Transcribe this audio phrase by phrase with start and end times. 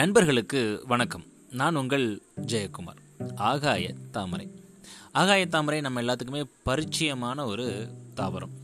[0.00, 1.24] நண்பர்களுக்கு வணக்கம்.
[1.50, 3.32] நான் உங்கள் ஜெயக்குமார்.
[3.34, 4.50] ஆகாய தாமரை.
[5.12, 8.54] ஆகாய தாமரை நம்ம எல்லாத்துக்குமே பரிச்சயமான ஒரு தாவரம்.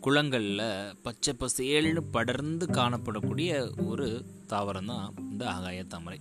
[0.00, 6.20] குளங்களில் பச்சை பசேல்னு படர்ந்து காணப்படக்கூடிய ஒரு தாவரம் தான் இந்த ஆகாய தாமரை.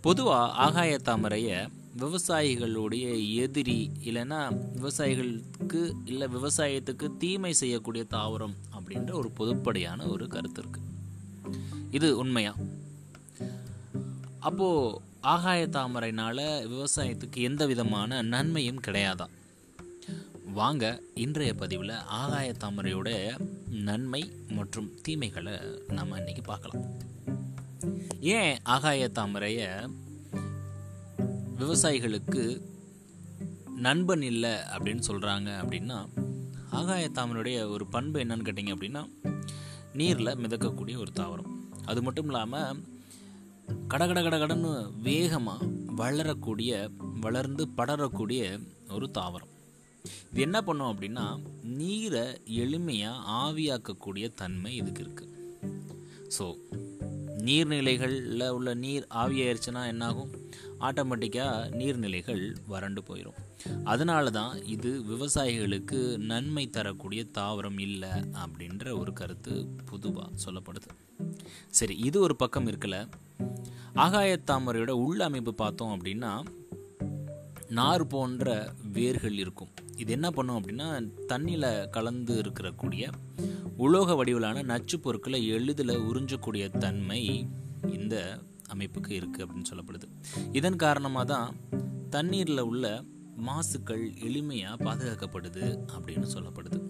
[0.00, 10.08] பொதுவாக ஆகாய தாமரையை விவசாயிகளுடைய எதிரி இல்லைன்னா விவசாயிகளுக்கு இல்லை விவசாயத்துக்கு தீமை செய்யக்கூடிய தாவரம் அப்படின்ற ஒரு பொதுப்படையான
[10.08, 10.90] ஒரு கருத்து இருக்குது
[11.90, 12.80] இது உண்மையாக
[14.42, 19.32] அப்போது ஆகாய தாமரைனால விவசாயத்துக்கு எந்த விதமான நன்மையும் கிடையாதான்
[20.52, 23.38] வாங்க இன்றைய பதிவில் ஆகாய தாமரையோட
[23.70, 25.52] நன்மை மற்றும் தீமைகளை
[25.88, 26.84] நம்ம இன்னைக்கு பார்க்கலாம்.
[28.20, 29.68] ஏன் ஆகாய தாமரையை
[31.58, 32.62] விவசாயிகளுக்கு
[33.76, 36.08] நண்பன் இல்லை அப்படின்னு சொல்கிறாங்க அப்படின்னா
[36.70, 39.08] ஆகாய தாமரையுடைய ஒரு பண்பு என்னன்னு கேட்டிங்க அப்படின்னா
[39.92, 41.50] நீரில் மிதக்கக்கூடிய ஒரு தாவரம்.
[41.84, 42.90] அது மட்டும் இல்லாமல்
[43.88, 48.60] கடகட கடகடன்னு வேகமாக வளரக்கூடிய வளர்ந்து படரக்கூடிய
[48.92, 49.50] ஒரு தாவரம்.
[50.32, 55.30] இது என்ன பண்ணும் அப்படின்னா நீரை எளிமையாக ஆவியாக்கக்கூடிய தன்மை இதுக்கு இருக்குது
[56.38, 56.44] ஸோ
[57.44, 60.32] நீர்நிலைகளில் உள்ள நீர் ஆவியாயிருச்சுன்னா என்னாகும்?
[60.86, 63.38] ஆட்டோமேட்டிக்காக நீர்நிலைகள் வறண்டு போயிடும்
[63.84, 65.98] அதனால தான் இது விவசாயிகளுக்கு
[66.30, 69.54] நன்மை தரக்கூடிய தாவரம் இல்லை அப்படின்ற ஒரு கருத்து
[69.90, 70.90] பொதுவாக சொல்லப்படுது.
[71.70, 72.96] சரி இது ஒரு பக்கம் இருக்கல
[73.94, 76.32] ஆகாயத்தாமரையோட உள்ள அமைப்பு பார்த்தோம் அப்படின்னா
[77.78, 78.46] நார் போன்ற
[78.92, 79.70] வேர்கள் இருக்கும்.
[79.96, 80.88] இது என்ன பண்ணும் அப்படின்னா
[81.28, 83.04] தண்ணியில் கலந்து இருக்கக்கூடிய
[83.76, 87.20] உலோக வடிவிலான நச்சு பொருட்களை எளிதில் உறிஞ்சக்கூடிய தன்மை
[87.92, 88.16] இந்த
[88.74, 90.06] அமைப்புக்கு இருக்குது அப்படின்னு சொல்லப்படுது.
[90.52, 91.56] இதன் காரணமாக தான்
[92.10, 93.04] தண்ணீரில் உள்ள
[93.46, 95.64] மாசுக்கள் எளிமையாக பாதுகாக்கப்படுது
[95.94, 96.80] அப்படின்னு சொல்லப்படுது.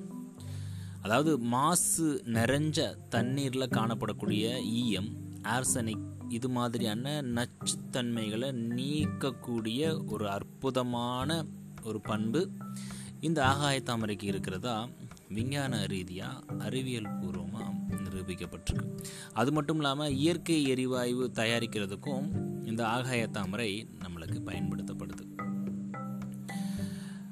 [1.02, 5.11] அதாவது மாசு நிறைஞ்ச தண்ணீரில் காணப்படக்கூடிய ஈயம்
[5.42, 9.80] ஆர்சனிக் இது மாதிரியான நச்சுத்தன்மைகளை நீக்கக்கூடிய
[10.12, 11.45] ஒரு அற்புதமான
[11.83, 12.51] ஒரு பண்பு
[13.20, 14.89] இந்த ஆகாய தாமரைக்கு இருக்கிறதா.
[15.29, 17.70] விஞ்ஞான ரீதியாக அறிவியல் பூர்வமாக
[18.22, 19.05] நிரூபிக்கப்பட்டிருக்கு.
[19.33, 22.28] அது மட்டும் இல்லாமல் இயற்கை எரிவாயு தயாரிக்கிறதுக்கும்
[22.66, 25.24] இந்த ஆகாய தாமரை நம்மளுக்கு பயன்படுத்தப்படுது.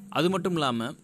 [0.09, 0.97] அது மட்டும் இல்லாமல்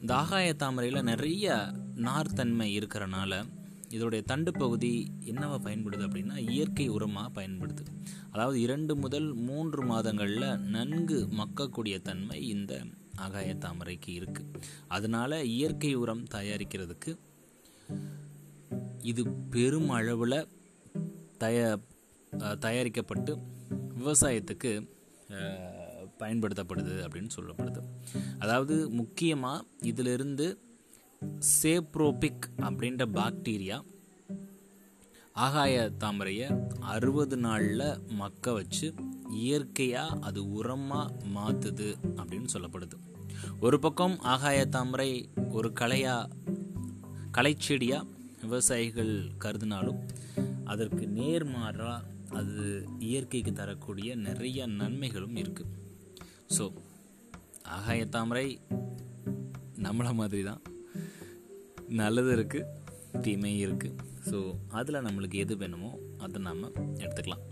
[0.00, 1.66] இந்த ஆகாய தாமரையில் நிறைய
[1.96, 3.44] நார்த்தன்மை இருக்கிறனால
[3.88, 7.84] இதோடைய தண்டு பகுதி என்னவா பயன்படுது அப்படின்னா இயற்கை உரமாக பயன்படுது.
[8.30, 12.80] அதாவது இரண்டு முதல் மூன்று மாதங்களில் நன்கு மக்கக்கூடிய தன்மை இந்த
[13.16, 17.18] ஆகாய தாமரைக்கு இருக்குது அதனால இயற்கை உரம் தயாரிக்கிறதுக்கு
[19.10, 19.22] இது
[19.54, 20.38] பெரும் அளவில்
[21.42, 21.58] தய
[22.64, 23.32] தயாரிக்கப்பட்டு
[24.00, 24.70] விவசாயத்துக்கு
[26.20, 27.80] பயன்படுத்தப்படுது அப்படின்னு சொல்லப்படுது.
[28.42, 30.46] அதாவது முக்கியமாக இதிலிருந்து
[31.60, 33.78] சேப்ரோபிக் அப்படின்ற பாக்டீரியா
[35.44, 36.48] ஆகாய தாமரையை
[36.94, 37.86] அறுபது நாளில்
[38.20, 38.88] மக்க வச்சு
[39.42, 41.88] இயற்கையாக அது உரமாக மாற்றுது
[42.18, 42.96] அப்படின்னு சொல்லப்படுது.
[43.66, 45.10] ஒரு பக்கம் ஆகாய தாமரை
[45.58, 46.30] ஒரு கலையாக
[47.36, 48.10] கலைச்செடியாக
[48.42, 49.14] விவசாயிகள்
[49.44, 50.00] கருதினாலும்
[50.64, 52.08] அதற்கு நேர்மாறாக
[52.40, 52.64] அது
[53.08, 55.72] இயற்கைக்கு தரக்கூடிய நிறைய நன்மைகளும் இருக்குது
[56.56, 56.64] ஸோ
[57.76, 58.46] ஆகாய தாமரை
[59.86, 60.62] நம்மளை மாதிரி தான்
[62.00, 64.38] நல்லது இருக்குது தீமை இருக்குது ஸோ
[64.78, 65.90] அதில் நம்மளுக்கு எது வேணுமோ
[66.24, 66.62] அதை நாம்
[67.02, 67.44] எடுத்துக்கலாம்.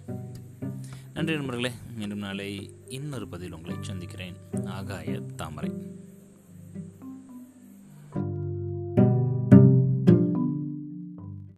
[1.14, 2.48] நன்றி நண்பர்களே மீண்டும் நாளை
[2.88, 4.36] இன்னொரு பதில் உங்களை சந்திக்கிறேன்.
[4.76, 5.70] ஆகாய தாமரை.